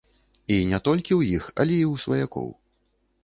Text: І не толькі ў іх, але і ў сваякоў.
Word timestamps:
І 0.53 0.55
не 0.69 0.77
толькі 0.87 1.13
ў 1.19 1.37
іх, 1.39 1.43
але 1.63 1.75
і 1.81 1.85
ў 1.91 2.05
сваякоў. 2.05 2.49